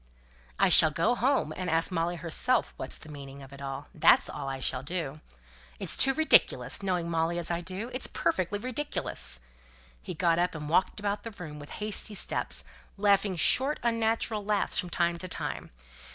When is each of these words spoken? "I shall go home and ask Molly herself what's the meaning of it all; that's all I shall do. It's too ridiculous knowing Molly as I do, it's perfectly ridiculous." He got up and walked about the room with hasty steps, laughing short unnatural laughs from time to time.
"I 0.57 0.69
shall 0.69 0.89
go 0.89 1.13
home 1.13 1.53
and 1.55 1.69
ask 1.69 1.91
Molly 1.91 2.15
herself 2.15 2.73
what's 2.75 2.97
the 2.97 3.07
meaning 3.07 3.43
of 3.43 3.53
it 3.53 3.61
all; 3.61 3.85
that's 3.93 4.31
all 4.31 4.49
I 4.49 4.57
shall 4.57 4.81
do. 4.81 5.21
It's 5.77 5.95
too 5.95 6.15
ridiculous 6.15 6.81
knowing 6.81 7.07
Molly 7.07 7.37
as 7.37 7.51
I 7.51 7.61
do, 7.61 7.91
it's 7.93 8.07
perfectly 8.07 8.57
ridiculous." 8.57 9.41
He 10.01 10.15
got 10.15 10.39
up 10.39 10.55
and 10.55 10.67
walked 10.67 10.99
about 10.99 11.21
the 11.21 11.29
room 11.37 11.59
with 11.59 11.69
hasty 11.73 12.15
steps, 12.15 12.65
laughing 12.97 13.35
short 13.35 13.79
unnatural 13.83 14.43
laughs 14.43 14.79
from 14.79 14.89
time 14.89 15.17
to 15.17 15.27
time. 15.27 15.69